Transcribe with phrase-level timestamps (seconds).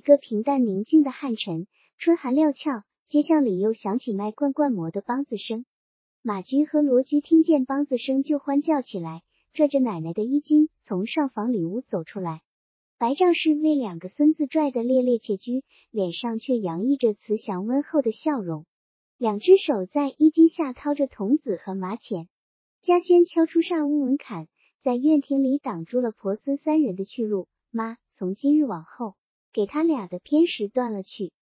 [0.00, 1.66] 一个平淡宁静的汉晨，
[1.98, 5.66] 春寒料峭，街巷里又响起卖罐罐馍的梆子声。
[6.22, 9.20] 马驹和罗驹听见梆子声就欢叫起来，
[9.52, 12.40] 拽着奶奶的衣襟从上房里屋走出来。
[12.96, 18.64] 白丈士为两个孙子拽得趔趔趄趄，脸上却洋溢着慈祥温厚的笑容，
[19.18, 22.26] 两只手在衣襟下掏着童子和麻钱。
[22.80, 24.48] 嘉轩敲出上屋门槛，
[24.80, 27.48] 在院庭里挡住了婆孙三人的去路。
[27.70, 29.16] 妈，从今日往后，
[29.52, 31.32] 给他俩的偏食断了去。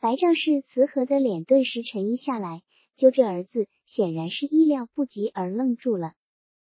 [0.00, 2.62] 白丈士慈和的脸顿时沉阴下来，
[2.96, 6.12] 揪着儿子，显然是意料不及而愣住了。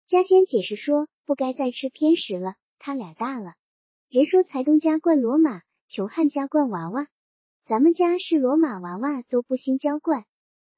[0.06, 3.54] 嘉轩解释说，不该再吃偏食了，他俩大了。
[4.08, 7.08] 人说财东家惯骡马，穷汉家惯娃娃。
[7.64, 10.24] 咱们家是骡马娃娃都不兴娇惯。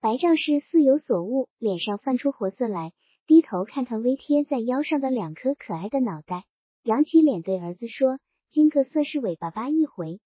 [0.01, 2.93] 白丈士似有所悟，脸上泛出活色来，
[3.27, 6.45] 低头看看微贴在腰上的两颗可爱的脑袋，
[6.85, 10.21] 扬起脸对儿子说：“今个算是尾巴巴一回。”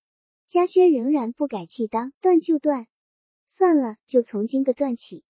[0.49, 2.87] 嘉轩仍然不改气当，断就断，
[3.47, 5.25] 算了，就从今个断起。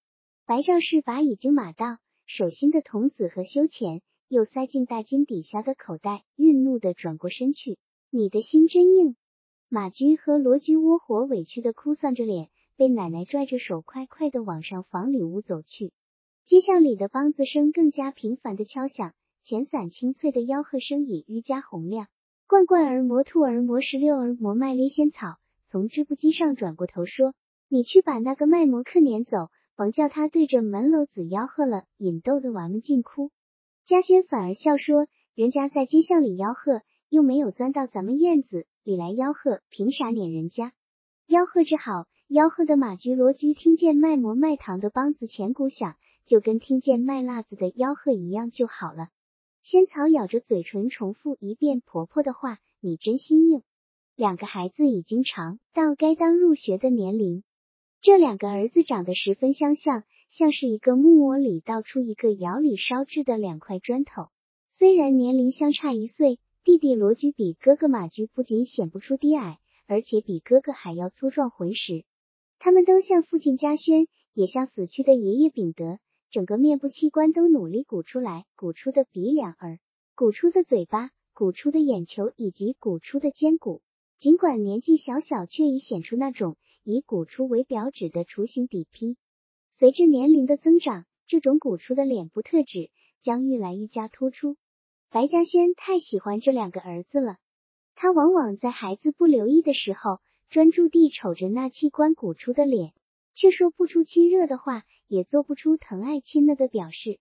[0.47, 4.02] 白丈士把已经码到手心的童子和修钱。
[4.28, 7.78] 又塞进大襟底下的口袋，愠怒的转过身去。
[8.10, 9.16] 你的心真硬。
[9.69, 15.92] 马驹和罗驹窝火委屈的哭丧着脸，被奶奶拽着手，快快的往上房里屋走去。
[16.44, 22.06] 街巷里的梆子声更加频繁的敲响，钱伞清脆的吆喝声也愈加洪亮。
[22.50, 27.32] 罐罐儿磨兔儿磨石榴儿磨麦粒仙草，从织布机上转过头说
[27.70, 33.30] ：“你去把那个卖馍客撵走，甭叫他对着门楼子吆喝了，引逗的娃们尽哭。”
[33.86, 40.72] 嘉轩反而笑说：“人家在街巷里吆喝，又没有钻到咱们院子里来吆喝，凭啥撵人家？
[41.28, 45.94] 吆喝之好，吆喝的马驹罗驹听见卖馍卖糖的梆子前鼓响，
[46.26, 49.06] 就跟听见卖辣子的吆喝一样就好了。”
[49.62, 53.62] 仙草咬着嘴唇，重复一遍婆婆的话：“你真心硬。”
[54.16, 57.44] 两个孩子已经长到该当入学的年龄，
[58.00, 60.05] 这两个儿子长得十分相像。
[60.33, 64.28] 像是一个木窝里倒出一个窑里烧制的两块砖头，
[64.70, 72.04] 虽然年龄相差一岁，弟弟罗驹比哥哥马驹不仅显不出低矮，而且比哥哥还要粗壮浑实。
[72.60, 75.99] 他们都像父亲嘉轩，也像死去的爷爷秉德，
[76.30, 79.80] 整个面部器官都努力鼓出来，鼓出的鼻梁儿，
[80.14, 83.82] 鼓出的嘴巴，鼓出的眼球，以及鼓出的肩骨。
[84.18, 89.16] 尽管年纪小小，却已显出那种以鼓出为标志的雏形底坯。
[89.72, 92.90] 随着年龄的增长，这种鼓出的脸部特质
[93.20, 94.56] 将愈来愈加突出。
[95.10, 97.38] 白嘉轩太喜欢这两个儿子了，
[97.96, 102.92] 他往往在孩子不留意的时候，专注地瞅着那器官鼓出的脸，
[103.34, 107.19] 却说不出亲热的话，也做不出疼爱亲了的表示。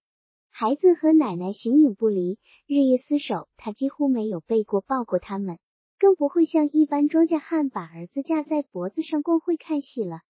[0.51, 5.57] 孩子和奶奶形影不离，日夜厮守，他几乎没有背过抱过他们，
[5.97, 10.21] 更不会像一般庄稼汉把儿子架在脖子上逛会看戏了。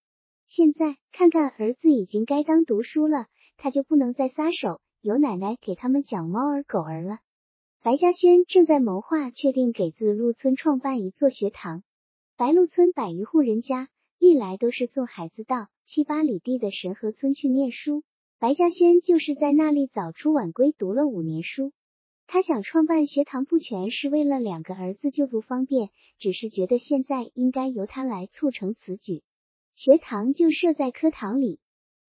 [0.48, 3.28] 现在看看儿子已经该当读书了，
[3.58, 7.20] 他就不能再撒手，由奶奶给他们讲猫儿狗儿了。
[7.82, 11.84] 白嘉轩正在谋划确定给自鹿村创办一座学堂。
[12.36, 18.04] 白鹿村百余户人家，历来都是送孩子到七八里地的神河村去念书。
[18.38, 21.72] 白嘉轩就是在那里早出晚归读了五年书。
[22.28, 29.24] 他想创办学堂，不全是为了两个儿子就读方便，只是觉得现在应该由他来促成此举。
[29.76, 31.60] 学堂就设在科堂里，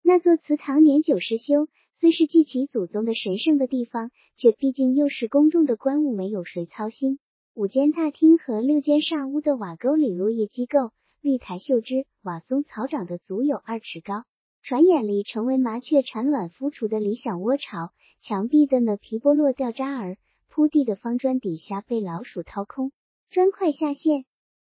[0.03, 7.19] 那座祠堂年久失修，虽是祭起祖宗的神圣的地方，却毕竟又是公众的官务，没有谁操心。
[7.55, 10.91] 五间大厅和六间上屋的瓦沟里落叶机构，
[11.23, 14.25] 绿苔秀枝，瓦松草长得足有二尺高，
[14.63, 17.93] 船眼里成为麻雀产卵孵雏的理想窝巢。
[18.21, 20.17] 墙壁的那皮剥落掉渣儿，
[20.49, 22.93] 铺地的方砖底下被老鼠掏空，
[23.31, 24.25] 砖块下陷。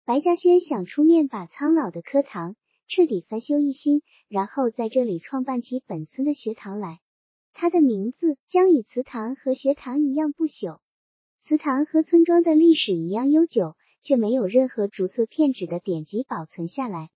[0.04, 2.56] 白嘉轩想出面把苍老的课堂。
[2.88, 7.00] 彻底翻修一新，然后在这里创办起本村的学堂来。
[7.52, 10.78] 他的名字将与祠堂和学堂一样不朽。
[11.42, 13.74] 祠堂和村庄的历史一样悠久，
[14.06, 17.10] 却没有任何逐字片纸的典籍保存下来。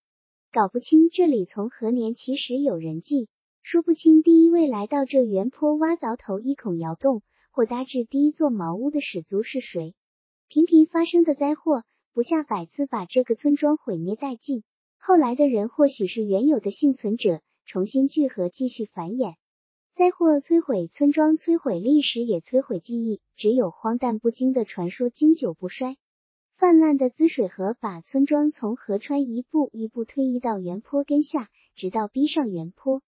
[0.51, 3.29] 搞不清这里从何年起始有人迹，
[3.63, 7.23] 说不清第一位来到这原坡挖凿头一孔窑洞
[7.53, 9.95] 或搭置第一座茅屋的始祖是谁。
[10.49, 14.65] 频频发生的灾祸，不下百次把这个村庄毁灭殆尽。
[14.99, 19.35] 后来的人或许是原有的幸存者，重新聚合，继续繁衍。
[19.95, 23.21] 灾祸摧毁村庄，摧毁历史，也摧毁记忆。
[23.37, 25.97] 只有荒诞不经的传说经久不衰。
[26.61, 33.01] 泛滥的滋水河把村庄从河川一步一步推移到原坡根下，直到逼上原坡。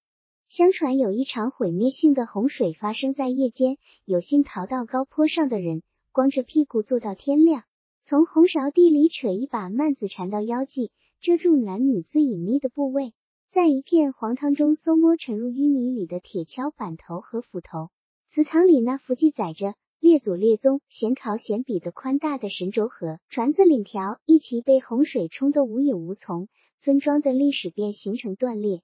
[0.48, 3.76] 相传有一场毁灭性的洪水发生在夜间，
[4.06, 5.82] 有幸逃到高坡上的人，
[6.12, 7.64] 光着屁股坐到天亮。
[8.04, 10.90] 从红苕地里扯一把幔子缠到腰际，
[11.20, 13.12] 遮住男女最隐秘的部位，
[13.50, 17.90] 在一片黄汤中搜摸沉入淤泥里的铁锹、板头和斧头。
[18.30, 26.48] 祠堂里那幅记载着列祖列宗、显考显比的宽大的神轴和船子檩条一齐被洪水冲得无影无踪，
[26.80, 28.82] 村庄的历史便形成断裂。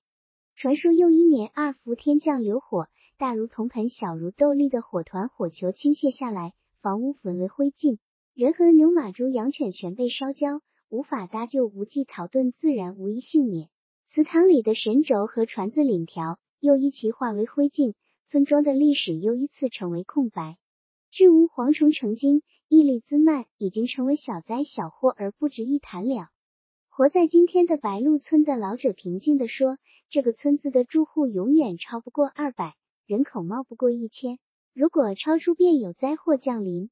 [0.54, 2.86] 传说又一年二伏天降流火，
[3.16, 7.98] 大如铜盆、小如豆粒的火团火球倾泻下来，房屋焚为灰烬，
[8.32, 13.68] 人和牛马猪羊犬全被烧焦，无法搭救，无计逃遁，自然无一幸免。
[14.08, 17.94] 祠堂里的神轴和船子檩条又一齐化为灰烬，
[18.24, 20.58] 村庄的历史又一次成为空白。
[21.10, 26.28] 至无蝗虫成精，伊利兹曼，已经成为小灾小祸而不值一谈了。
[26.90, 29.78] 活在今天的白鹿村的老者平静地说
[30.10, 32.75] ：“这个村子的住户永远超不过二百，
[33.06, 34.38] 人口冒不过一千。
[34.75, 36.90] 如果超出，便有灾祸降临。”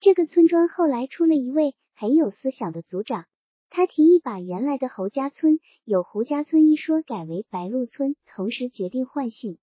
[0.00, 3.24] 这个村庄后来出了一位很有思想的族长，
[3.70, 9.56] 他提议把原来的侯家村有胡家村一说改为白鹿村，同时决定换姓。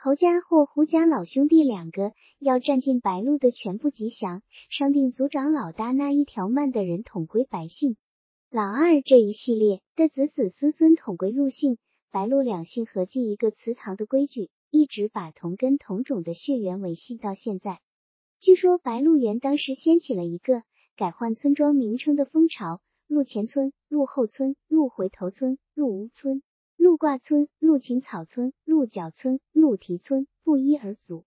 [0.00, 7.96] 侯家或胡家老兄弟两个要占尽白鹿的全部吉祥，商定族长老大那一条慢的人统归白姓。
[8.48, 11.78] 老二这一系列的子子孙孙统归陆姓，
[12.12, 17.80] 白鹿两姓合计一个祠堂的规矩，一直把同根同种的血缘维系到现在。
[18.38, 20.62] 据说白鹿原当时掀起了一个
[20.96, 26.40] 改换村庄名称的风潮：鹿前村、鹿后村、鹿回头村、鹿屋村、
[26.78, 31.24] 鹿挂村、鹿芹草村、鹿角村、鹿蹄村，不一而足。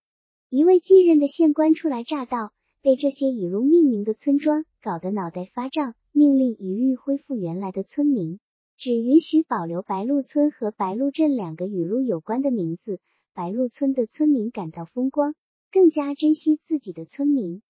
[0.50, 5.94] 一位继任的县官初来乍到，被这些以鹿命名的村庄搞得脑袋发胀。
[6.14, 8.40] 命令一律恢复原来的村名，
[8.78, 13.02] 只允许保留白鹿村和白鹿镇两个与鹿有关的名字。
[13.34, 15.36] 白鹿村的村民感到风光，
[15.70, 17.62] 更加珍惜自己的村民。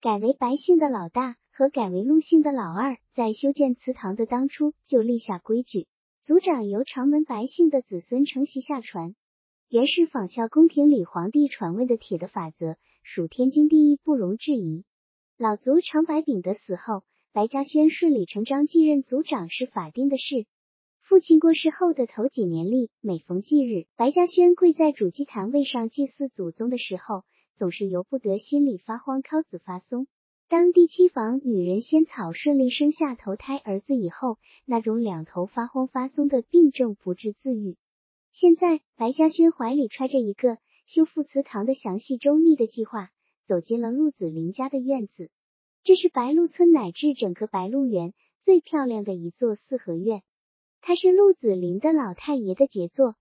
[0.00, 5.86] 改为白姓的老大和改为鹿姓的老二，在修建祠堂的当初就立下规矩：
[6.26, 9.14] 族长由长门白姓的子孙承袭下传。
[9.68, 12.74] 原是仿效宫廷里皇帝传位的铁的法则，
[13.04, 14.82] 属天经地义，不容置疑。
[15.38, 17.04] 老族长白秉德死后。
[17.32, 20.46] 白嘉轩顺理成章继任族长是法定的事。
[21.00, 27.22] 父亲过世后的头几年里，每逢忌日，白嘉轩跪在主祭坛位上祭祀祖宗的时候，
[27.54, 30.08] 总是由不得心里发慌，靠子发松。
[30.48, 37.76] 当第七房女人仙草顺利生下头胎儿子以后，那种两头发慌发松的病症不治自愈。
[38.30, 43.10] 现在，白嘉轩怀里揣着一个修复祠堂的详细周密的计划，
[43.44, 45.30] 走进了陆子霖家的院子。
[45.82, 50.22] 这是白鹿村乃至整个白鹿原最漂亮的一座四合院，
[50.80, 53.16] 它是陆子霖的老太爷的杰作。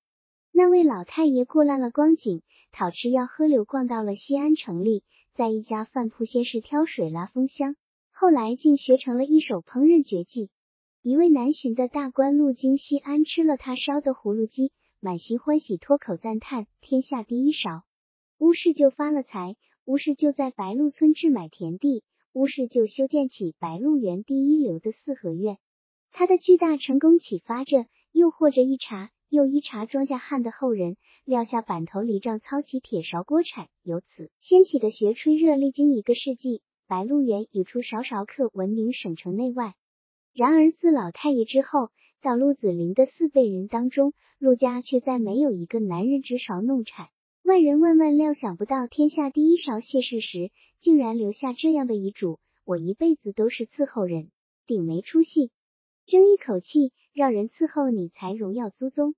[0.51, 5.03] 那位老太爷过烂了光景，讨吃要喝流，逛到了西安城里，
[5.35, 7.75] 在一家饭铺先是挑水拉风箱，
[8.09, 10.49] 后来竟学成了一手烹饪绝技。
[11.01, 14.71] 一位南巡的大官路经西安，吃了他烧的葫芦鸡，
[15.01, 17.83] 满心欢喜，脱口赞叹：“天下第一勺！”
[18.39, 22.05] 乌氏就发了财，乌氏就在白鹿村置买田地。
[22.31, 25.57] 乌氏就修建起白鹿原第一流的四合院，
[26.11, 39.73] 他的巨大成功启发着、诱惑着一茬又一茬庄稼汉的后人撂下板头犁杖，操起铁勺锅铲，由此掀起的学吹热，历经一个世纪，白鹿原已出勺勺客，闻名省城内外。
[40.33, 41.89] 然而自老太爷之后，
[42.21, 47.07] 到陆子霖的四辈人当中，陆家却再没有一个男人执勺弄铲。
[47.43, 54.31] 外人万万料想不到，天下第一勺谢世时，竟然留下这样的遗嘱：我一辈子都是伺候人，
[54.65, 55.51] 顶没出息，
[56.05, 59.15] 争一口气让人伺候你才荣耀祖宗。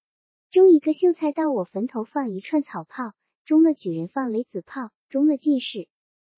[0.52, 3.14] 中一个秀才到我坟头放一串草炮，
[3.44, 5.88] 中了举人放雷子炮，中了进士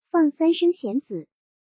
[0.10, 1.28] 放三声弦子。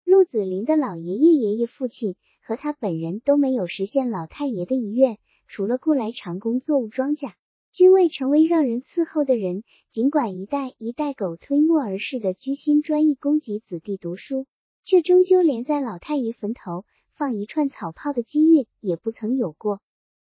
[0.05, 5.17] 陆子霖的老爷爷、爷爷、父亲和他本人都没有实现老太爷的遗愿，
[5.49, 7.33] 除了雇来长工作物庄稼。
[7.73, 14.47] 均未成为让人伺候的人，尽管一代一代狗推磨而逝的居心专一供给子弟读书，
[14.83, 16.85] 却终究连在老太爷坟头
[17.21, 19.83] 放一串草炮的机运也不曾有过。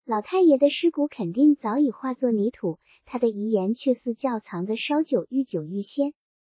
[0.04, 6.12] 老太爷的尸骨肯定早已化作泥土，他的遗言却似窖藏的烧酒，愈久愈鲜。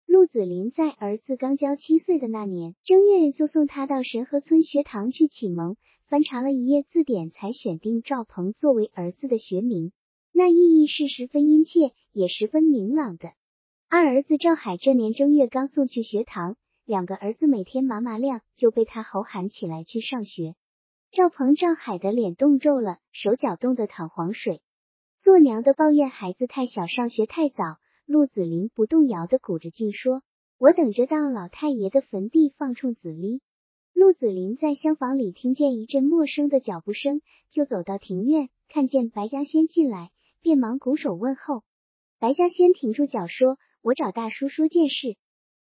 [0.06, 5.76] 陆子霖在儿子刚交七岁的那年正月，就送他到神河村学堂去启蒙，
[6.08, 9.92] 翻查了一页字典，才选定赵鹏作为儿子的学名。
[10.32, 13.34] 那寓意是十分殷切，也十分明朗的。
[13.90, 16.56] 二儿子赵海这年正月刚送去学堂，
[16.92, 20.56] 两个儿子每天麻麻亮就被他吼喊起来去上学。
[21.10, 24.62] 赵鹏、赵海的脸冻皱了，手脚冻得淌黄水。
[25.18, 27.64] 做娘的抱怨孩子太小，上学太早。
[28.06, 30.22] 陆子霖不动摇的鼓着劲说
[30.60, 33.40] ：“我等着到老太爷的坟地放冲子哩。”
[33.96, 41.64] 陆子霖在厢房里听见一阵陌生的脚步声，就走到庭院，看见白嘉轩进来，便忙拱手问候。
[42.20, 45.16] 白嘉轩停住脚说：“我找大叔说件事。”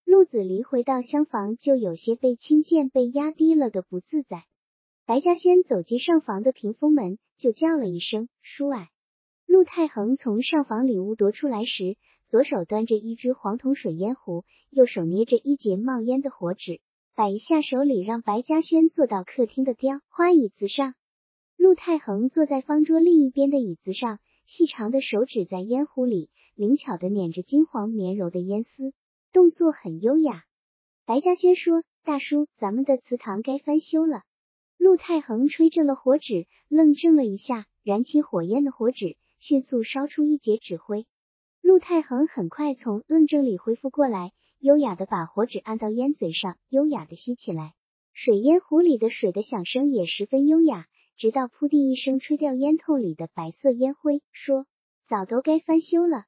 [0.08, 4.46] 陆子霖回到厢房，就有些被轻贱、被压低了的不自在。
[5.06, 8.88] 白嘉轩走进上房的屏风门，就叫了一声：“叔矮。”
[9.46, 16.80] 陆太恒从上房里屋夺出来时，左手端着一只黄铜水烟壶，右手捏着一截冒烟的火纸，
[17.14, 20.94] 摆一下手里，让白嘉轩坐到客厅的雕花椅子上。
[21.58, 28.94] 陆太恒坐在方桌另一边的椅子上，细长的手指在烟壶里灵巧的捻着金黄绵柔的烟丝。
[29.32, 30.44] 动作很优雅。
[31.06, 34.24] 白嘉轩说：“大叔，咱们的祠堂该翻修了。”
[34.78, 41.06] 陆太恒吹着了火纸，愣怔了一下，燃起火焰的火纸迅速烧出一截纸灰。
[41.62, 47.74] 陆太恒很快从愣怔里恢复过来，优雅的把火纸按到烟嘴上，优雅的吸起来。
[48.14, 50.86] 水烟壶里的水的响声也十分优雅，
[51.18, 54.66] 直到扑地一声吹掉烟透里的白色烟灰，说
[55.10, 56.26] ：“早都该翻修了。”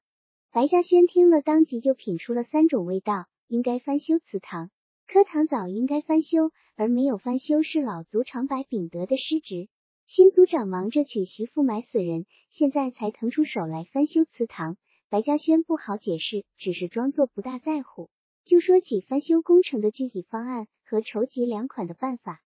[0.52, 4.72] 白嘉轩听了，当即就品出了三种味道：应该翻修祠堂，
[5.06, 9.70] 科堂早应该翻修，而没有翻修是老族长白秉德的失职。
[10.08, 14.78] 新族长忙着娶媳妇埋死人，现在才腾出手来翻修祠堂。
[15.08, 18.10] 白嘉轩不好解释，只是装作不大在乎，
[18.44, 22.42] 就说起翻修工程的具体方案和筹集粮款的办法。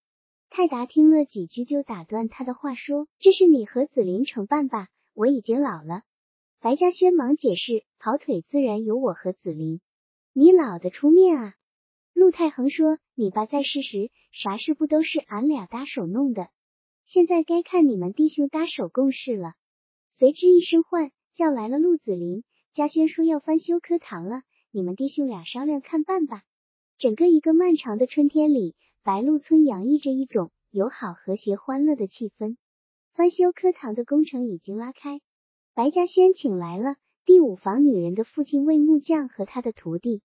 [0.49, 4.89] 泰达听了几句，就打断他的话说：“这是你和子林承办吧？
[5.13, 6.01] 我已经老了。”
[6.63, 9.81] 白嘉轩忙解释：“跑腿自然有我和子林，
[10.31, 11.55] 你老的出面啊。”
[12.15, 16.47] 陆太恒说：“你爸在世时，啥事不都是俺俩搭手弄的？
[17.05, 19.55] 现在该看你们弟兄搭手共事了。”
[20.09, 22.45] 随之一声唤，叫来了陆子霖。
[22.71, 26.43] 嘉轩说要翻修科堂了，你们弟兄俩商量看办吧。
[26.97, 32.55] 整个一个漫长的春天里，白鹿村洋溢着一种友好、和谐、欢乐的气氛。
[33.15, 35.19] 翻修科堂的工程已经拉开。
[35.75, 40.21] 白嘉轩请来了第五房女人的父亲魏木匠和他的徒弟，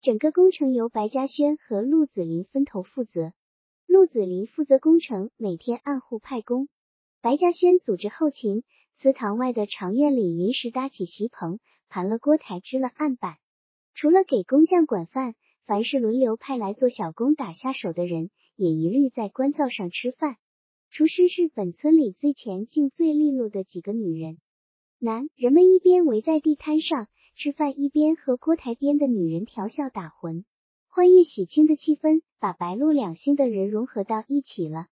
[0.00, 3.32] 整个工程由白嘉轩和陆子霖分头负责。
[3.86, 6.66] 陆子霖负责工程，每天按户派工；
[7.20, 8.64] 白嘉轩组织后勤。
[8.96, 13.36] 祠堂外的长院里临时搭起席棚，盘了锅台，支了案板。
[13.94, 20.38] 除了给工匠管饭，凡是轮流派来做小工打下手的人，也一律在官灶上吃饭。
[20.90, 24.38] 厨师是本村里最前进、最利落的几个女人。
[25.00, 30.44] 男人们一边围在地摊上吃饭，一边和锅台边的女人调笑打魂，
[30.88, 34.88] 欢悦喜庆的气氛把白鹿两姓的人融合到一起了。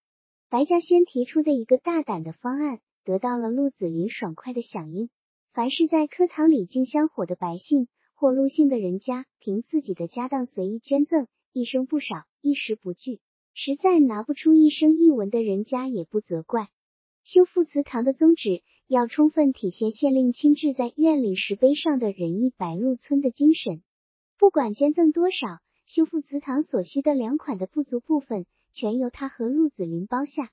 [0.49, 5.09] 白嘉轩提出的一个大胆的方案，得到了陆子霖爽快的响应。
[5.51, 13.19] 凡是在课堂里进香火的白姓或陆姓的人家，凭自己的家当随意捐赠，一生不少，一时不惧，
[13.53, 16.69] 实在拿不出一生一文的人家，也不责怪。
[17.25, 18.63] 修复祠堂的宗旨。
[18.89, 23.83] 要充分体现县令亲制在院里石碑上的仁义白鹿村的精神。
[24.39, 30.51] 不管捐赠多少，修复祠堂所需的粮款的不足部分，全由他和陆子霖包下。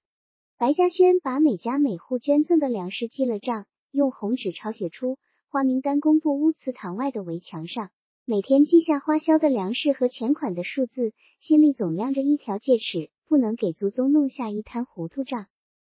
[0.59, 5.17] 白嘉轩把每家每户捐赠的粮食记了账，用红纸抄写出
[5.49, 7.91] 花名单，公布屋祠堂外的围墙上。
[8.25, 15.47] 每天记下花销的粮食和钱款的数字，心里总亮着一条戒尺，不能给祖宗弄下一摊糊涂账。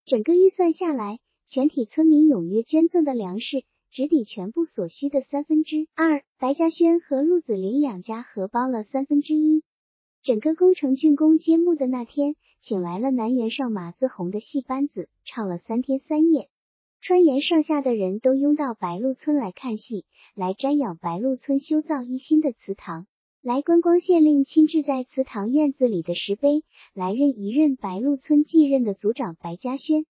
[0.04, 1.18] 整个预算下来。
[1.50, 6.22] 全体村民踊跃捐赠的粮食，只抵全部所需的三分之二。
[6.38, 9.62] 白嘉轩和陆子霖两家合包了三分之一。
[10.22, 16.50] 整个工程竣工揭幕的那天，请来了南园上马自红的戏班子，唱了三天三夜。
[17.00, 23.06] 川原上下的人都拥到白鹿村来看戏，来瞻仰白鹿村修造一新的祠堂，
[23.40, 26.62] 来观光县令亲自在祠堂院子里的石碑，
[26.92, 30.04] 来认一任白鹿村继任的族长白嘉轩。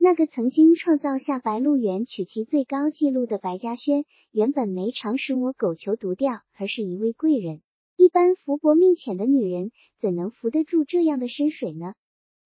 [0.00, 7.62] 那个曾经创造下白鹿原取其最高纪录的白嘉轩，原本没常识摸狗求独钓，而是一位贵人。
[7.96, 11.94] 一般福薄命浅的女人怎能扶得住这样的深水呢？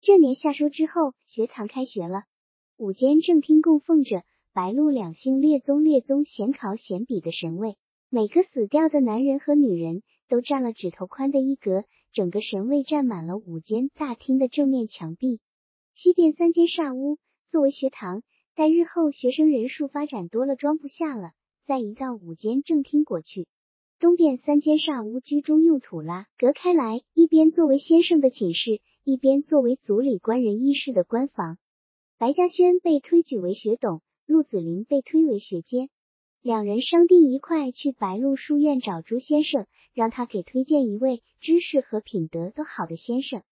[0.00, 2.24] 这年夏收之后，学堂开学了，
[2.78, 4.22] 午间正厅供奉着
[4.54, 7.76] 白鹿两姓列宗列宗显考显比的神位，
[8.08, 15.42] 每个死掉的男人和女人都占了指头宽的一格，整个神位占满了午间大厅的正面墙壁，
[15.94, 17.18] 西边三间煞屋。
[17.52, 18.22] 作为学堂，
[18.54, 21.32] 待日后学生人数发展多了，装不下了，
[21.66, 23.46] 再移到五间正厅过去。
[24.00, 31.58] 东边三间煞屋居中用土拉隔开来，一边作为先生的寝室，一边作为族里官人议事的官房。
[32.16, 35.90] 白嘉轩被推举为学董，陆子霖被推为学监，
[36.40, 43.42] 两人商定一块去白鹿书院找朱先生，让他给推荐一位知识和品德都好的先生。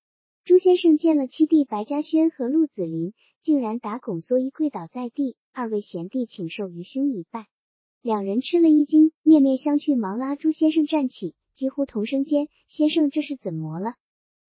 [0.42, 3.12] 朱先生见了七弟白嘉轩和陆子霖，
[3.42, 5.36] 竟然打拱作揖，跪倒在地。
[5.52, 7.46] 二位贤弟，请受愚兄一拜。
[8.02, 13.94] 两人吃了一惊，面面相觑，忙拉朱先生站起，几乎同声间：“先生这是怎么了？”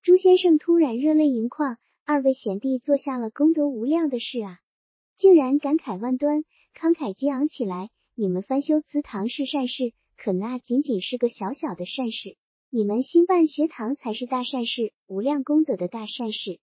[0.03, 1.77] 朱先生突然热泪盈眶。
[2.03, 4.59] 二位贤弟做下了功德无量的事啊，
[5.15, 6.43] 竟然感慨万端，
[6.75, 7.89] 慷慨激昂起来。
[8.15, 12.35] 你们翻修祠堂是善事，可那仅仅是个小小的善事。
[12.69, 16.59] 你们兴办学堂才是大善事，无量功德的大善事。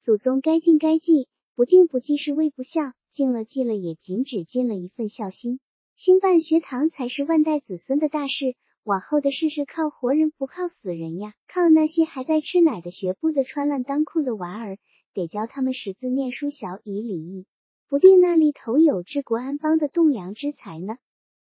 [0.00, 5.58] 祖宗该敬该祭，不敬不祭是为不孝；敬了祭了，也仅只尽了一份孝心。
[5.96, 11.34] 兴办学堂才是万代子孙的大事，往后的事是靠活人不靠死人呀！
[11.48, 14.78] 靠那些还在吃奶的学步的穿烂裆裤的娃儿，
[15.12, 17.46] 得教他们识字念书，晓以礼义，
[17.88, 20.96] 不定那里头有治国安邦的栋梁之才呢？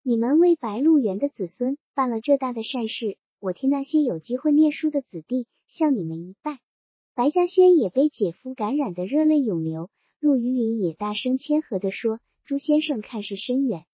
[0.02, 3.16] 你们为白鹿原的子孙办了这大的善事。
[3.38, 6.58] 我替那些有机会念书的子弟向你们一拜。
[7.14, 9.88] 白嘉轩也被姐夫感染的热泪涌流，
[10.20, 13.86] 陆云云也大声谦和地说：“朱先生看事深远，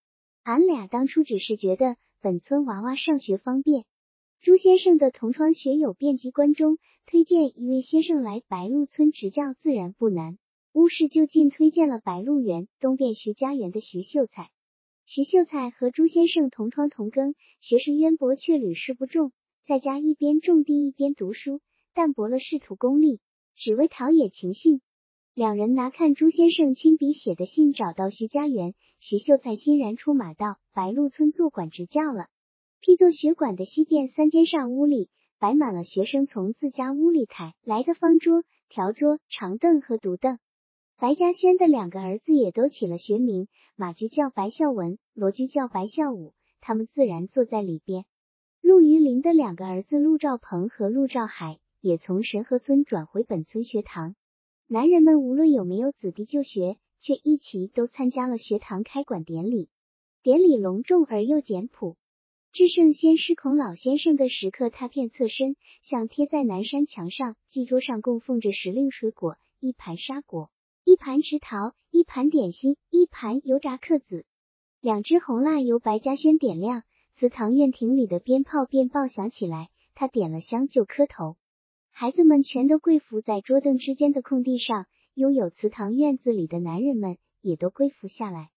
[0.43, 3.85] 俺俩当初只是觉得本村娃娃上学方便。
[4.41, 10.37] 朱先生的同窗学友遍及关中，推荐一位先生来白鹿村执教，自然不难。
[10.73, 14.51] 乌氏就近推荐了白鹿园东边徐家园的徐秀才。”
[15.07, 19.31] 徐秀才和朱先生同窗同庚，学识渊博，却屡试不中。
[19.63, 21.61] 在家一边种地一边读书，
[21.95, 23.21] 淡薄了仕途功利，
[23.55, 24.81] 只为陶冶情性。
[25.37, 32.29] 两人拿看朱先生亲笔写的信，找到徐家园，徐秀才欣然出马到白鹿村做馆执教了。
[32.81, 40.39] 批作学馆的西边三间上屋里，摆满了学生从自家屋里抬来的方桌、条桌、长凳和独凳。
[40.99, 48.07] 白嘉轩的两个儿子也都起了学名，马驹叫白孝文，罗驹叫白孝武，他们自然坐在里边。
[48.63, 54.17] 陆于林的两个儿子陆兆鹏和陆兆海也从神河村转回本村学堂。
[54.69, 59.69] 男人们无论有没有子弟就学，却一起都参加了学堂开馆典礼。
[60.25, 61.97] 典礼隆重而又简朴。
[62.51, 67.37] 至圣先师孔老先生的石刻拓片侧身，像贴在南山墙上。
[67.49, 70.51] 祭桌上供奉着时令水果，一盘沙果。
[70.83, 74.27] 一盘池桃，一盘点心，一盘油炸克子，
[74.81, 76.83] 两只红蜡由白嘉轩点亮。
[77.13, 81.37] 祠堂院庭里的鞭炮便爆响起来，他点了香就磕头。
[81.99, 88.51] 孩子们全都跪伏在桌凳之间的空地上，拥有祠堂院子里的男人们也都跪伏下来。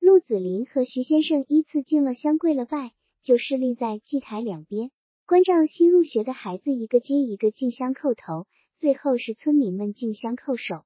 [0.00, 2.90] 陆子霖和徐先生依次敬了香，跪了拜，
[3.22, 4.90] 就侍立在祭台两边，
[5.24, 10.82] 关照新入学的孩子一个接一个敬香叩头，最后是村民们敬香叩首。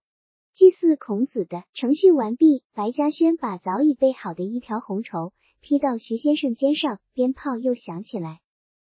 [0.52, 8.40] 祭祀孔子的程序完毕，白嘉轩把早已备好的一条红绸披到徐先生肩上，鞭炮又响起来。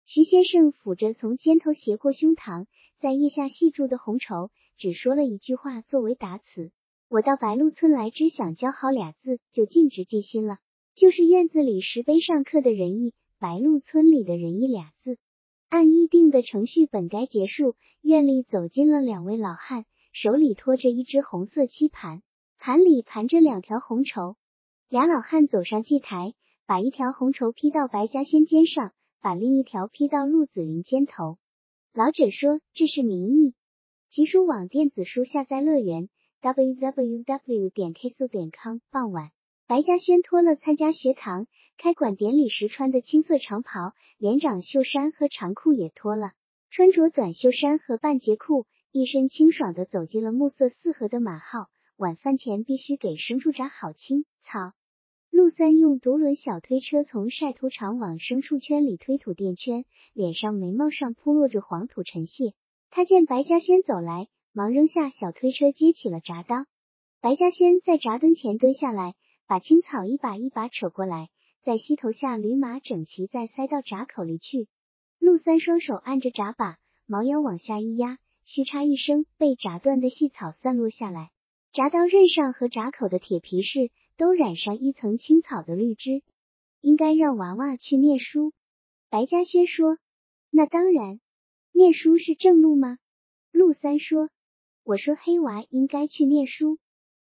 [0.08, 2.66] 徐先生抚着从肩头斜过胸膛，
[2.98, 6.70] 在腋下系住的红绸，只说了一句话作为答词
[7.10, 10.58] ：“我到白鹿村来，只想教好俩字，就尽职尽心了。
[10.94, 15.18] 就是院子里石碑上刻的仁义，白鹿村里的仁义俩字。”
[15.68, 19.84] 按预定的程序本该结束，院里走进了两位老汉。
[20.12, 22.22] 手里托着一只红色漆盘，
[22.58, 24.36] 盘里盘着两条红绸。
[24.88, 26.32] 俩老汉走上祭台，
[26.64, 31.36] 把一条红绸披到白嘉轩肩上，把另一条披到陆子霖肩头。
[31.96, 33.54] 老者说：“这是民意。”
[34.12, 36.10] 集书网电子书下载乐园
[36.42, 38.80] www 点 k 速点 com。
[38.90, 39.30] 傍晚，
[39.66, 41.46] 白嘉轩脱了参加学堂
[41.78, 46.32] 开馆典礼时穿的青色长袍，连长袖衫和长裤也脱了，
[46.68, 48.66] 穿着短袖衫和半截裤。
[48.92, 51.70] 一身清爽的走进了暮色四合的马号。
[51.96, 54.74] 晚饭前必须给牲畜扎好青草。
[55.36, 62.54] 陆三用独轮小推车从晒土场往牲畜圈里推土垫圈，脸上眉毛上铺落着黄土尘屑。
[62.88, 66.64] 他见白嘉轩走来，忙扔下小推车，接起了铡刀。
[67.20, 69.14] 白嘉轩在铡墩前蹲下来，
[69.46, 71.28] 把青草一把一把扯过来，
[71.60, 74.68] 在膝头下驴马整齐，再塞到铡口里去。
[75.18, 78.16] 陆三双手按着铡把，毛腰往下一压。
[78.46, 81.28] 虚嚓一声，被铡断的细草散落下来，
[81.74, 86.22] 铡刀刃上和铡口的铁皮是都染上一层青草的绿枝。
[86.80, 88.52] 应该让娃娃去念书。
[89.08, 89.98] 白嘉轩说
[90.50, 91.20] ：“那当然，
[91.72, 92.98] 念书是正路吗？”
[93.50, 94.30] 陆三说
[94.84, 96.78] ：“我说黑娃应该去念书。”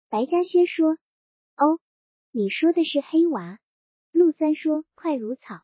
[0.10, 0.98] 白嘉轩说
[1.58, 1.80] ：“哦，
[2.32, 3.60] 你说的是黑娃。”
[4.12, 5.62] 陆三说：“快如草。”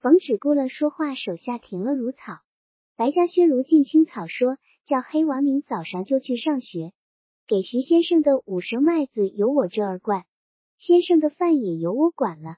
[0.00, 2.40] 冯只顾了说话，手下停了如草。
[2.96, 4.58] 白嘉轩如进青草说。
[4.88, 6.92] 叫黑娃明早上就去上学，
[7.48, 10.24] 给徐先生的五升麦子由我这儿灌，
[10.78, 12.56] 先生的饭也由我管了。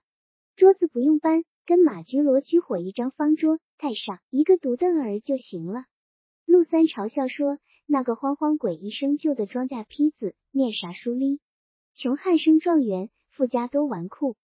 [0.57, 5.85] 桌子不用搬，跟马驹罗驹火一张方桌，带上一个独凳儿就行了。
[6.45, 11.41] 陆三嘲笑说：“那个慌慌鬼一生就的庄稼坯子，念啥书哩？
[11.95, 14.35] 穷汉生状元，富家都纨绔。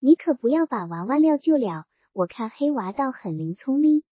[0.00, 4.04] 你可不要把娃娃撂就了，我看黑娃倒很灵聪哩。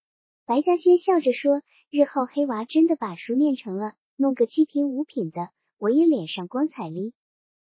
[0.45, 7.15] 白嘉轩笑着说：“日后黑娃真的把书念成了，弄个七品五品的，我也脸上光彩哩。”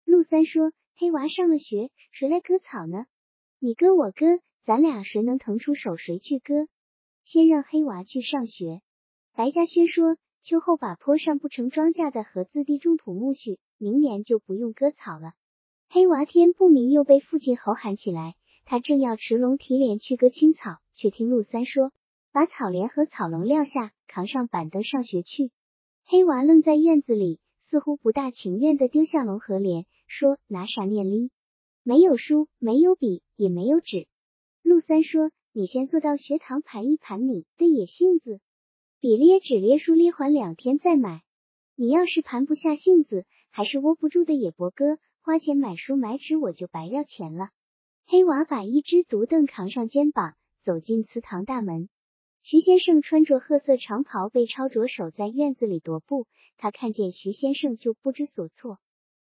[0.06, 3.06] 陆三说：“黑娃上了学，谁来割草呢？
[3.60, 6.68] 你割我割，咱俩谁能腾出手，谁去割？
[7.24, 8.82] 先让黑娃去上学。”
[9.38, 15.34] 白嘉轩说：“秋后把坡上不成庄稼的和自地种土木蓿，明年就不用割草了。”
[15.88, 18.34] 黑娃天不明，又被父亲吼喊起来。
[18.66, 21.92] 他正要持笼提镰去割青草，却听陆三说
[22.34, 25.52] ：“把草镰和草笼撂下，扛上板凳上学去。”
[26.10, 31.30] 黑娃愣在院子里，似乎不大情愿的丢下笼和镰，说：“拿啥念哩？
[31.84, 34.08] 没有书，没有笔，也没有纸。”
[34.64, 38.40] 陆三说：“你先坐到学堂盘一盘你的野性子，
[39.00, 41.22] 笔咧纸咧书咧缓两天再买。
[41.76, 47.50] 你要是盘不下性子，还是窝不住的野伯哥。”花钱买书买纸，我就白要钱了。
[48.06, 51.90] 黑娃把一只独凳扛上肩膀，走进祠堂大门。
[52.44, 56.28] 徐先生穿着褐色长袍，背抄着手在院子里踱步。
[56.56, 58.80] 他看见徐先生就不知所措。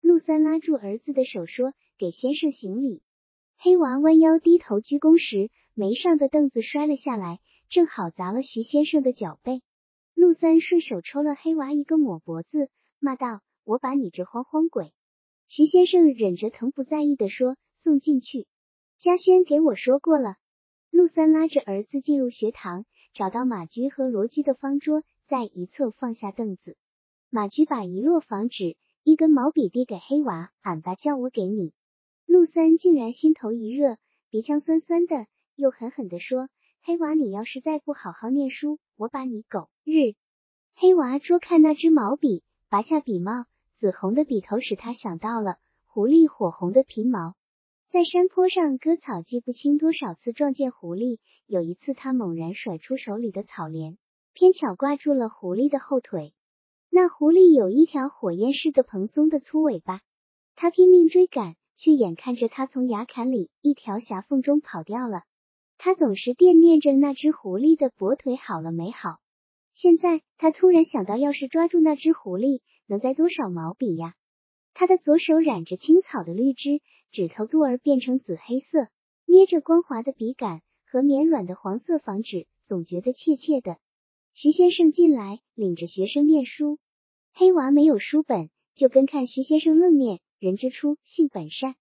[0.02, 3.02] 陆三拉住儿子的手说：“给先生行礼。”
[3.58, 9.62] 黑娃弯腰低头鞠躬时，没上的凳子摔了下来，正好砸了徐先生的脚背。
[10.14, 14.94] 陆三顺手抽了黑娃一个抹脖子，骂道：“我把你这慌慌鬼！”
[15.48, 18.48] 徐先生忍着疼不在意的说：“送进去。”
[19.00, 20.36] 嘉轩给我说过了。
[20.90, 26.78] 陆三拉着儿子进入学堂，找到马驹和罗驹的方桌，在一侧放下凳子。
[27.30, 28.78] 马驹把一摞房纸、
[29.08, 31.72] 一根毛笔递给黑娃：“俺爸叫我给你。”
[32.28, 33.96] 陆三竟然心头一热，
[34.30, 36.50] 鼻腔酸酸的，又狠狠的说
[36.84, 40.16] ：“黑娃，你要是再不好好念书，我把你狗日！”
[40.76, 43.46] 黑娃捉看那支毛笔，拔下笔帽。
[43.78, 47.36] 紫红的笔头使他想到了狐狸火红的皮毛，
[47.88, 51.20] 在山坡上割草，记不清多少次撞见狐狸。
[51.46, 53.98] 有一次，他猛然甩出手里的草镰，
[54.34, 56.34] 偏巧挂住了狐狸的后腿。
[56.98, 60.02] 那狐狸有一条火焰似的蓬松的粗尾巴，
[60.56, 65.22] 他拼命追赶，却眼看着它从崖坎里一条狭缝中跑掉了。
[65.78, 69.20] 他总是惦念着那只狐狸的跛腿好了没好。
[69.76, 72.62] 现在，他突然想到，要是抓住那只狐狸。
[72.88, 74.16] 能栽多少毛笔呀？
[74.74, 76.82] 他的左手染着青草的绿枝，
[77.12, 78.88] 指头肚儿变成紫黑色，
[79.28, 83.78] 捏着光滑的笔杆和绵软的黄色房纸，总觉得怯怯的。
[84.34, 86.80] 徐先生进来，领着学生念书。
[87.40, 90.22] 黑娃没有书本，就跟看徐先生愣念。
[90.40, 91.76] 人之初，性本善。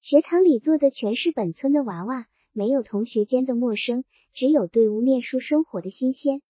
[0.00, 4.02] 学堂里坐的全是本村的娃娃，没有同学间的陌生，
[4.34, 6.42] 只有对屋念书生活的新鲜。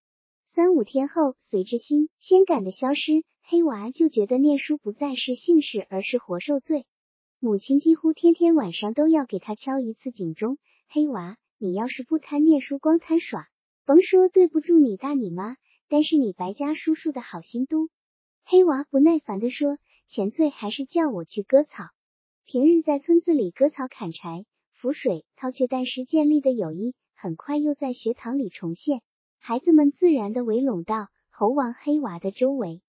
[0.47, 3.25] 三五天后，随着新鲜感的消失。
[3.43, 6.87] 黑娃就觉得念书不再是幸事，而是活受罪。
[7.39, 10.57] 母亲几乎天天晚上都要给他敲一次警钟。
[10.89, 13.49] 黑娃，你要是不贪念书，光贪耍，
[13.85, 15.59] 甭说对不住你大你妈，
[15.91, 17.91] 但是你白家叔叔的好心都。
[18.49, 21.87] 黑娃不耐烦地说：“前罪还是叫我去割草。
[22.45, 29.03] 平日在村子里割草、砍柴、浮水、掏雀蛋时建立的友谊，很快又在学堂里重现。
[29.41, 32.83] 孩子们自然的围拢到猴王黑娃的周围。”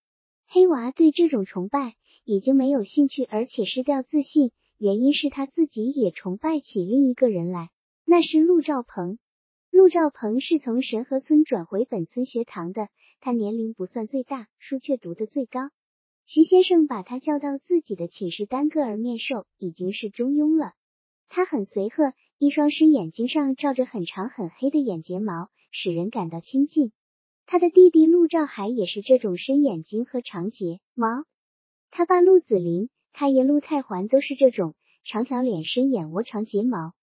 [0.46, 4.52] 黑娃对这种崇拜已经没有兴趣，而且失掉自信。
[4.78, 7.72] 原因是他自己也崇拜起另一个人来，
[8.06, 9.17] 那是陆兆鹏。
[9.72, 15.69] 陆兆鹏是从神河村转回本村学堂的，他年龄不算最大，书却读得最高。
[16.25, 20.73] 徐先生把他叫到自己的寝室单个儿面授，已经是中庸了。
[21.30, 26.91] 他很随和，一双深眼睛上罩着很长很黑的眼睫毛，使人感到亲近。
[27.45, 31.23] 他的弟弟陆兆海也是这种深眼睛和长睫毛，
[31.91, 36.93] 他爸陆子霖、他爷陆太环都是这种长条脸、深眼窝、长睫毛。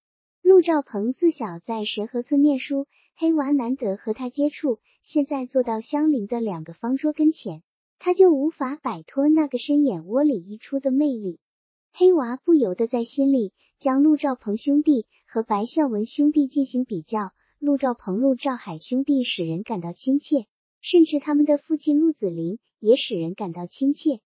[0.42, 7.62] 陆兆鹏自小在神河村念书，黑娃难得和他接触，现在坐到相邻的两个方桌跟前，
[7.98, 11.38] 他就无法摆脱那个深眼窝里溢出的魅力。
[11.92, 17.31] 黑娃不由得在心里将陆兆鹏兄弟和白孝文兄弟进行比较。
[17.61, 20.46] 陆兆鹏、陆兆海兄弟使人感到亲切，
[20.83, 24.20] 甚至他们的父亲陆子霖也使人感到亲切。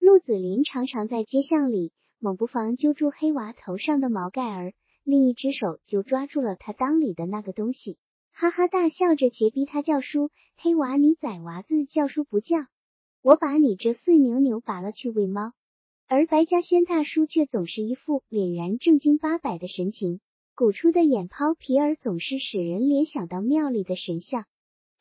[0.00, 4.72] 陆子霖常常在街巷里猛不防揪住黑娃头上的毛盖儿，
[5.04, 7.98] 另一只手就抓住了他裆里的那个东西，
[8.40, 10.30] 哈哈大笑着斜逼他叫叔。
[10.56, 12.56] 黑娃，你崽娃子叫叔不叫，
[13.20, 15.52] 我把你这碎牛牛拔了去喂猫。
[16.08, 20.20] 而白嘉轩大叔却总是一副凛然正经八百的神情。
[20.54, 24.46] 鼓出的眼泡皮儿总是使人联想到庙里的神像。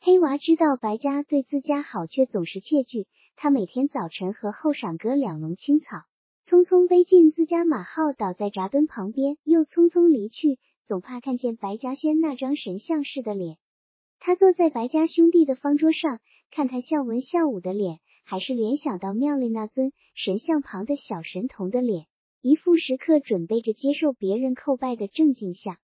[0.02, 3.08] 黑娃知道白家对自家好，却总是窃惧。
[3.38, 6.00] 他每天早晨和后晌割两笼青草，
[6.46, 13.58] 匆匆背进自家马号，倒在闸墩旁边，又匆匆离去，总怕看见白嘉轩那张神像似的脸。
[14.18, 22.08] 他坐在白家兄弟的方桌上，看他笑文笑武的脸，还是联想到庙里那尊神像旁的小神童的脸，
[22.42, 25.78] 一副时刻准备着接受别人叩拜的正经相。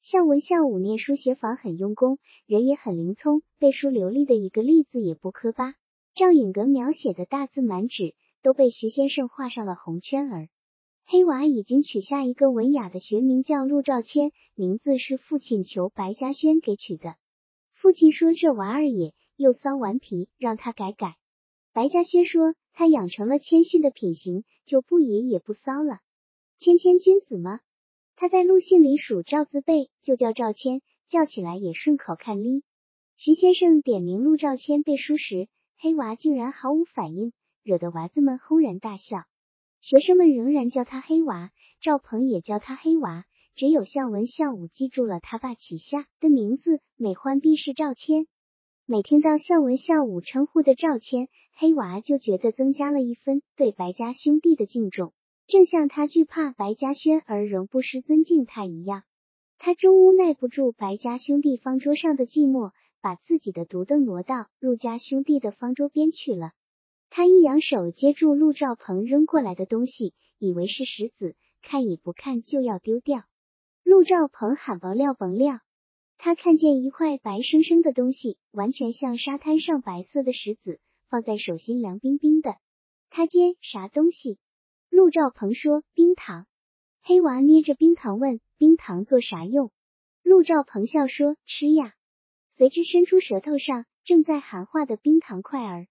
[0.00, 5.74] 笑文笑武念书写法很用功，人也很灵聪，背书流利的一个例字也不磕巴。
[6.14, 10.48] 赵颖格描写的大字满纸，都被徐先生画上了红圈儿。
[11.08, 17.14] 黑娃已经取下一个文雅的学名叫陆兆谦，名字是父亲求白嘉轩给取的。
[17.74, 21.14] 父亲说：“这娃儿也又骚顽皮，让他改改。”
[21.72, 26.00] 白嘉轩说：“他养成了谦逊的品行，就不野也不骚了。
[26.58, 27.60] 谦谦君子吗？”
[28.16, 32.64] 他在陆信里数赵字辈，就叫赵谦，叫起来也顺口看哩。
[33.16, 35.46] 徐先生点名陆兆谦背书时，
[35.78, 39.22] 黑娃竟然毫无反应，惹得娃子们轰然大笑。
[39.88, 43.24] 学生们仍然叫他黑娃，赵鹏也叫他黑娃。
[43.54, 48.26] 只有孝文孝武记住了他爸起下的名字，美欢必是赵谦。
[48.84, 55.12] 每听到孝文孝武称呼的赵谦，黑娃就觉得增加了一分对白家兄弟的敬重，
[55.46, 59.04] 正像他惧怕白嘉轩而仍不失尊敬他一样。
[59.56, 66.50] 他终无耐不住白家兄弟方桌上的寂寞，把自己的独凳挪到陆家兄弟的方桌边去了。
[67.08, 73.24] 他一扬手接住陆兆鹏扔过来的东西，以为是石子，看也不看就要丢掉。
[73.82, 75.60] 陆兆鹏喊甭料甭料，
[76.18, 82.56] 他看见一块白生生的东西，完全像沙滩上白色的石子，放在手心凉冰冰的。
[83.10, 84.38] 他接啥东西？
[84.90, 86.46] 陆兆鹏说冰糖。
[87.02, 89.70] 黑娃捏着冰糖问冰糖做啥用？
[90.22, 91.94] 陆兆鹏笑说吃呀。
[92.50, 95.86] 随之伸出舌头上正在含化的冰糖块儿。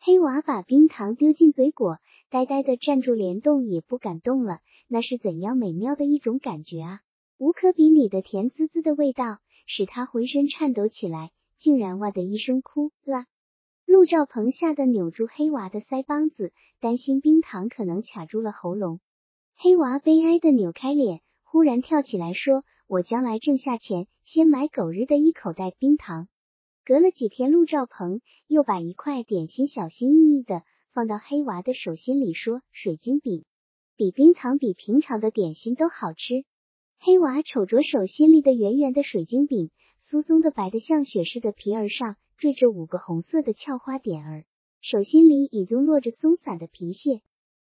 [0.00, 1.98] 黑娃把冰糖丢进嘴果，
[2.30, 4.60] 呆呆的站住，连动也不敢动了。
[4.86, 7.00] 那是怎样美妙的一种感觉啊！
[7.36, 13.24] 无可比拟的甜滋滋的味道，使他浑身颤抖起来，竟然哇的一声哭了。
[13.86, 19.00] 陆兆鹏吓得扭住黑娃的腮帮子，担心冰糖可能卡住了喉咙。
[19.56, 26.28] 黑娃悲哀的扭开脸，忽然跳起来说：“我将来挣下钱，先买狗日的一口袋冰糖。”
[26.88, 30.62] 隔了几天，陆兆鹏又把一块点心小心翼翼的
[30.94, 33.44] 放到黑娃的手心里，说：“水晶饼
[33.94, 36.46] 比冰糖比平常的点心都好吃。”
[36.98, 39.70] 黑娃瞅着手心里的圆圆的水晶饼，
[40.00, 44.44] 酥松的白的像雪似的皮儿上缀着五个红色的俏花点儿，
[44.80, 47.20] 手心里已经落着松散的皮屑。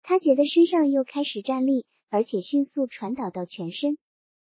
[0.04, 3.98] 他觉得身上又开始站立，而且迅速传导到全身。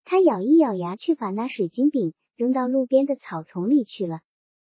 [0.06, 4.22] 他咬一咬牙，却把那水晶饼扔到路边的草丛里去了。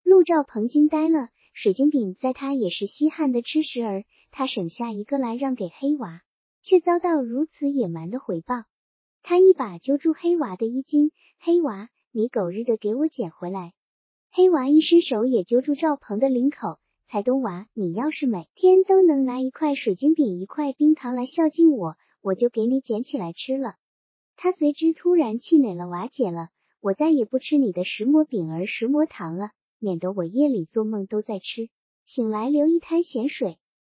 [0.03, 6.21] 陆兆鹏惊呆了，水晶饼在他也是稀罕的吃食儿，他省下一个来让给黑娃，
[6.61, 8.63] 却遭到如此野蛮的回报。
[9.21, 13.73] 他一把揪住黑娃的衣襟，黑娃，你狗日的给我捡回来！
[14.29, 23.75] 黑娃一伸手也揪住赵鹏的领口，财东娃，你要是每天都能拿一块水晶饼、一块冰糖来孝敬我，我就给你捡起来吃了。
[24.35, 26.49] 他随之突然气馁了，瓦解了，
[26.81, 29.51] 我再也不吃你的石磨饼儿、石磨糖了，
[29.83, 31.69] 免得我夜里做梦都在吃，
[32.05, 33.57] 醒来流一滩咸水。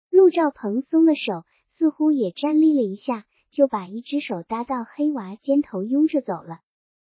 [0.10, 3.26] 陆兆鹏松了手，似乎也站立了一下。
[3.52, 6.62] 就把一只手搭到黑娃肩头，拥着走了。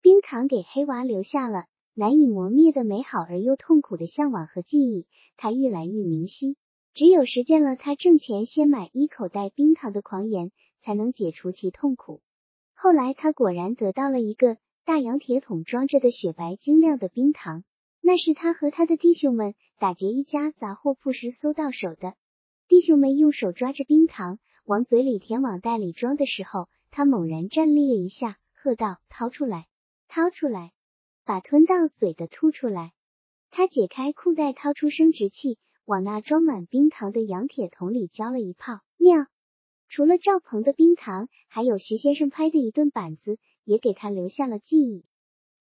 [0.01, 5.07] 冰糖给黑娃留下了难以磨灭的美好而又痛苦的向往和记忆，
[5.37, 6.57] 他愈来愈明晰。
[6.95, 12.23] 只有实践了他挣钱先买一口袋冰糖的狂言，才能解除其痛苦。
[12.75, 17.63] 后来他果然得到了一个大洋铁桶装着的雪白晶亮的冰糖，
[18.03, 22.15] 那是他和他的弟兄们打劫一家杂货铺时搜到手的。
[22.69, 24.39] 弟兄们用手抓着冰糖。
[24.65, 29.67] 往嘴里填，往袋里装的时候，他猛然站立了一下，喝道：“掏出来，
[30.07, 30.73] 掏出来，
[31.25, 32.93] 把吞到嘴的吐出来。”
[33.51, 39.27] 他解开裤带，掏出生殖器，往那装满冰糖的洋铁桶里浇了一泡尿。
[39.89, 45.05] 除了赵鹏的冰糖，还有徐先生拍的一顿板子，也给他留下了记忆。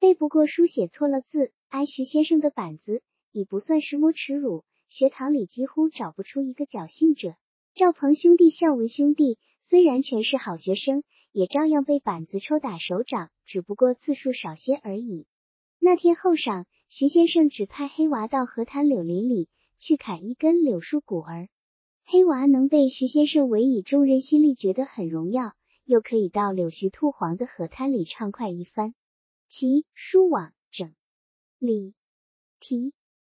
[0.02, 4.64] 背不过书，写错了字，挨徐先生的板子已不算什么耻辱。
[4.90, 7.36] 学堂里几乎找不出一个侥幸者。
[7.76, 15.28] 赵鹏兄弟、孝文兄弟虽然全是好学生，也照样被板子抽打手掌，只不过次数少些而已。
[15.78, 21.48] 那天后晌，徐先生指派黑娃到河滩柳林里去砍一根柳树骨儿。
[22.06, 25.54] 黑娃能被徐先生委以重任，心里觉得很荣耀，
[25.86, 28.96] 又可以到柳絮兔黄的河滩里畅快一番。
[29.54, 30.96] 其书网整
[31.60, 31.94] 理
[32.62, 32.94] 提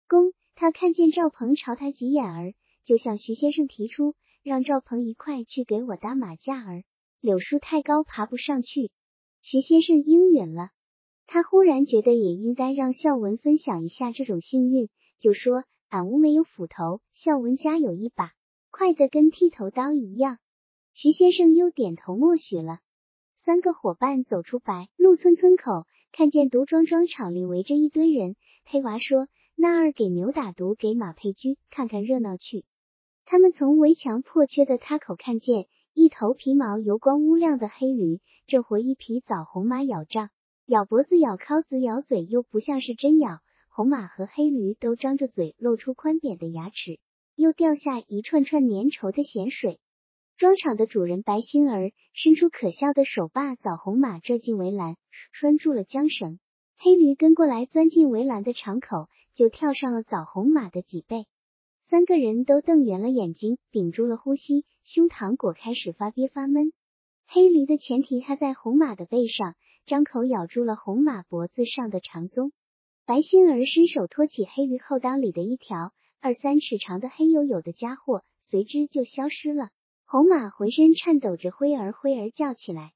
[0.06, 2.52] 公，他看见赵鹏朝他挤眼儿。
[2.84, 6.84] 就向徐先生提出，让赵鹏一块去给我搭马架儿。
[7.20, 8.90] 柳树太高，爬不上去。
[9.40, 10.68] 徐先生应允了。
[11.26, 18.32] 他忽然觉得也应该让孝文分享一下这种幸运，就说：“俺屋没有斧头，孝文家有一把，
[18.70, 20.36] 快的跟剃头刀一样。”
[20.92, 22.80] 徐先生又点头默许了。
[23.44, 28.36] 三个伙伴走出白鹿村村口，看见毒庄庄场里围着一堆人。
[28.64, 32.66] 黑娃说：“那儿给牛打毒，给马配驹，看看热闹去。”
[33.24, 40.28] 他们从围墙破缺的塌口看见一头皮毛油光乌亮的黑驴，正和一匹枣红马咬仗。
[40.66, 43.40] 咬脖子、咬尻子、咬嘴，又不像是真咬。
[43.68, 47.00] 红马和黑驴都张着嘴，露出宽扁的牙齿，
[47.36, 49.80] 又掉下一串串粘稠的咸水。
[50.36, 54.96] 庄场的主人白心儿伸出可笑的手，把枣红马拽进围栏，
[55.32, 56.38] 拴住了缰绳。
[56.76, 61.26] 黑驴跟过来，钻进围栏的场口，就跳上了枣红马的脊背。
[61.88, 66.72] 三个人都瞪圆了眼睛，屏住了呼吸，胸膛果开始发憋发闷。
[67.26, 69.54] 黑驴的前蹄踏在红马的背上。
[69.84, 72.52] 张口咬住了红马脖子上的长鬃，
[73.04, 79.70] 白心儿伸手托起黑驴后裆里的一条二三尺长的黑黝黝的家伙，随之就消失了。
[80.12, 82.92] 红马浑身颤抖着，灰儿灰儿叫起来。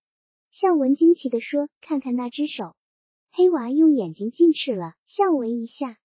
[0.50, 2.76] 向文惊奇地说：“看看那只手！”
[3.32, 5.96] 黑娃用眼睛近视了向文一下，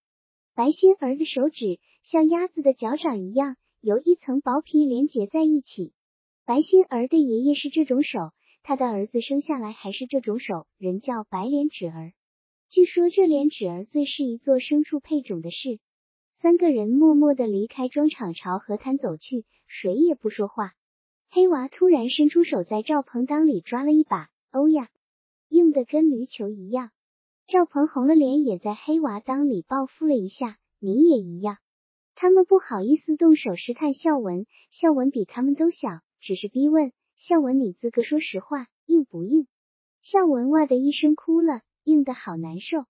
[0.55, 5.91] 白心儿的手指像鸭子的脚掌一样，由一层薄皮连结在一起。
[6.45, 8.31] 白心儿的爷爷是这种手。
[8.63, 12.13] 他的儿子生下来还是这种手，人叫白脸纸儿。
[12.69, 15.81] 据说这脸纸儿最是一做牲畜配种的事。
[16.37, 20.71] 三个人默默的离开庄场，朝河滩走去，谁也不说话。
[21.33, 24.89] 黑娃突然伸出手，在赵鹏裆里抓了一把，哦呀，
[25.47, 26.91] 硬的跟驴球一样。
[27.47, 30.57] 赵鹏红了脸，也在黑娃裆里报复了一下。
[30.79, 31.59] 你也一样。
[32.15, 36.91] 他们不好意思动手试探孝文，孝文比他们都小，只是逼问。
[37.15, 39.47] 孝文，你自个说实话，硬不硬？
[40.01, 42.83] 孝文哇的一声哭了，硬的好难受。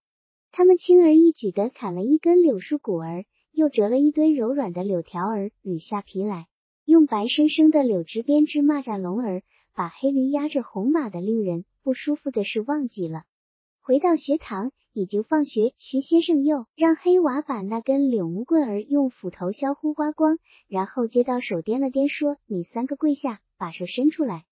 [0.52, 6.48] 他们轻而易举的砍了一根柳树骨儿，又折了一堆柔软的柳条儿，捋下皮来，
[6.86, 9.44] 用白生生的柳枝编织蚂蚱笼儿，
[9.76, 13.24] 把黑驴压着红马的令人不舒服的事忘记了。
[13.82, 24.46] 回到学堂，已经放学，徐先生又让黑娃把那根柳木棍儿用斧头削乎刮光，然后接到手掂了掂，说：“你三个跪下。”把手伸出来，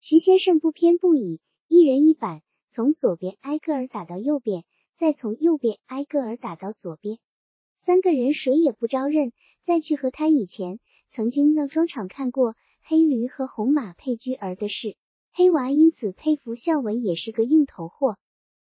[0.00, 4.64] 徐先生不偏不倚，一人一板，从左边挨个儿打到右边，
[4.96, 7.18] 再从右边挨个儿打到左边。
[7.80, 9.32] 三个人谁也不招认。
[9.64, 14.96] 再去和他以前曾经闹庄场看过黑驴和红马配驹儿的事，
[15.32, 18.16] 黑娃因此佩服孝文也是个硬头货。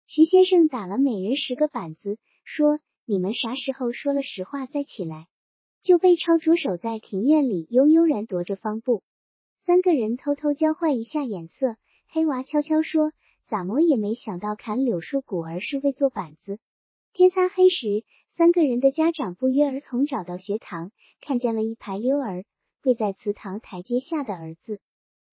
[0.08, 5.28] 徐先生打了每人十个板子，说：“你们啥时候说了实话再起来，
[5.82, 9.04] 就被抄着手在庭院里悠悠然踱着方步。”
[9.66, 11.78] 三个人偷偷交换一下眼色，
[12.10, 13.14] 黑娃悄悄说
[13.48, 16.60] ：“咋么也没想到砍柳树骨儿是为做板子。”
[17.14, 18.04] 天擦黑时，
[18.36, 20.92] 三个人的家长不约而同找到学堂，
[21.22, 22.46] 看见了一排溜儿
[22.82, 24.80] 跪在祠堂台阶下的儿子。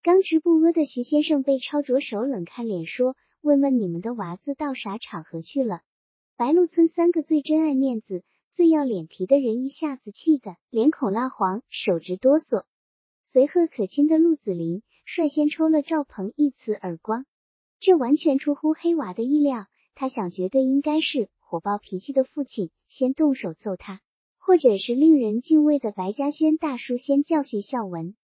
[0.03, 5.81] 刚直不阿的徐先生被抄着手冷看脸，说：“问问你们的娃子到啥场合去了？”
[6.37, 12.65] 白鹿村三个最真爱面子、最要脸皮的人一下子气得脸孔蜡黄，手直哆嗦。
[13.25, 17.25] 随和可亲的陆子霖率先抽了赵鹏一次耳光，
[17.79, 19.69] 这完全出乎黑娃的意料。
[19.95, 24.01] 他想，绝对应该是火爆脾气的父亲先动手揍他，
[24.39, 28.15] 或者是令人敬畏的白嘉轩大叔先教训孝文。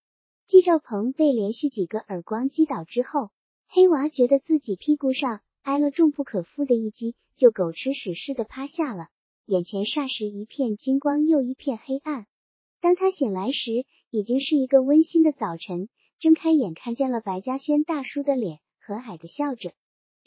[0.45, 3.31] 季兆鹏被连续几个耳光击倒之后，
[3.67, 9.09] 黑娃觉得自己屁股上挨了重不可负的一击，就狗吃屎似的趴下了，
[9.45, 12.27] 眼前霎时一片金光，又一片黑暗。
[12.79, 15.89] 当他醒来时，已经是一个温馨的早晨。
[16.19, 19.73] 睁开眼，看见了白嘉轩大叔的脸，和蔼的笑着。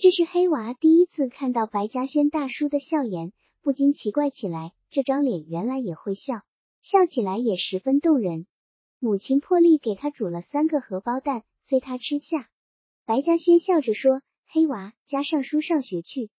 [0.02, 6.40] 这是黑娃第一次看到白嘉轩大叔的笑颜，不禁奇怪起来：这张脸原来也会笑，
[6.80, 8.46] 笑起来也十分动人。
[8.98, 12.48] 母亲破例给他煮了三个荷包蛋，催他吃下。
[13.04, 16.30] 白嘉轩笑着说：“黑娃，加上书上学去。”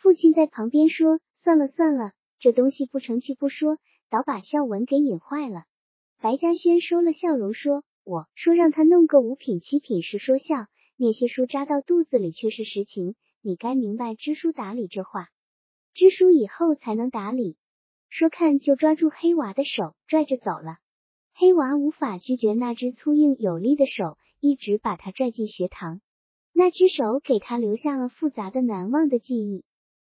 [0.00, 5.64] 父亲在旁边说：“算了算了，这东西不成器不说。”倒把孝文给引坏了。
[6.20, 10.66] 白嘉轩收了笑容，说：“我说让他弄个五品七品是说笑，
[11.02, 13.14] 那些书扎到肚子里却是实情。
[13.40, 15.28] 你该明白知书达理这话，
[15.94, 17.56] 知书以后才能打理。”
[18.10, 20.76] 说看就抓住黑娃的手拽着走了。
[21.32, 26.02] 黑娃无法拒绝那只粗硬有力的手，一直把他拽进学堂。
[26.52, 29.64] 那只手给他留下了复杂的难忘的记忆。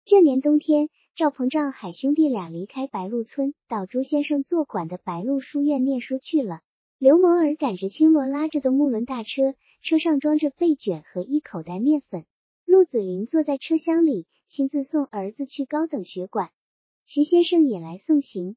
[0.05, 0.89] 这年冬天。
[1.15, 6.61] 赵鹏、赵海兄弟俩离开白鹿村，到朱先生坐馆的白鹿书院念书去了。
[6.97, 12.25] 刘某儿赶着青罗拉着的木轮大车，车上装着被卷和一口袋面粉。
[12.65, 16.51] 陆子霖坐在车厢里，亲自送儿子去高等学馆。
[17.05, 18.55] 徐先生也来送行。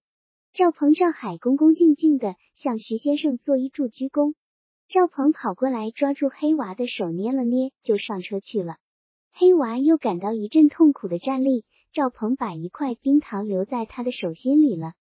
[0.52, 4.34] 赵鹏、赵海恭恭敬敬的向徐先生作揖祝鞠躬。
[4.88, 8.76] 赵鹏跑过来抓住黑娃的手捏了捏，就上车去了。
[9.32, 11.64] 黑娃又感到一阵痛苦的站立。
[11.94, 14.94] 赵鹏把一块冰糖留在他的手心里了。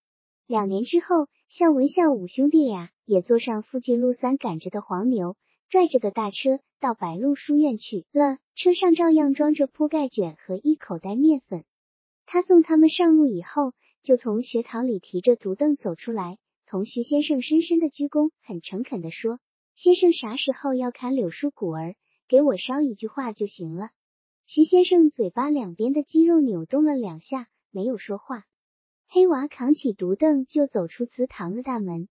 [0.45, 5.37] 两年之后，孝文、孝武兄弟俩也坐上附近陆三赶着的黄牛，
[5.71, 8.39] 拽着个大车到白鹿书院去了。
[8.55, 11.63] 车上照样装着铺盖卷和一口袋面粉。
[12.25, 19.39] 他送他们上路以后，就从学堂里提着竹凳走出来，同徐先生深深的鞠躬，很诚恳的说
[19.73, 21.95] ：“先生啥时候要砍柳树谷儿，
[22.27, 23.91] 给我捎一句话就行了。”
[24.45, 28.43] 徐先生嘴巴两边的肌肉扭动了两下，没有说话。
[29.07, 32.09] 黑娃扛起独凳就走出祠堂的大门。